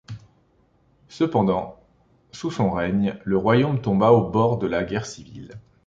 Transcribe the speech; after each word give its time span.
Cependant, 1.09 1.79
sous 2.31 2.49
son 2.49 2.71
règne, 2.71 3.19
le 3.23 3.37
royaume 3.37 3.79
tomba 3.79 4.11
au 4.11 4.27
bord 4.31 4.57
de 4.57 4.65
la 4.65 4.83
guerre 4.83 5.05
civile. 5.05 5.53